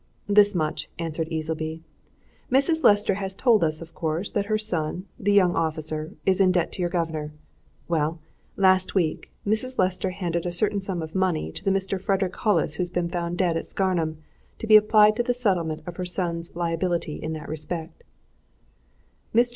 [0.27, 1.83] "This much," answered Easleby.
[2.51, 2.81] "Mrs.
[2.83, 6.71] Lester has told us, of course, that her son, the young officer, is in debt
[6.71, 7.33] to your governor.
[7.87, 8.19] Well,
[8.57, 9.77] last week, Mrs.
[9.77, 12.01] Lester handed a certain sum of money to the Mr.
[12.01, 14.17] Frederick Hollis who's been found dead at Scarnham,
[14.57, 18.03] to be applied to the settlement of her son's liability in that respect."
[19.35, 19.49] Mr.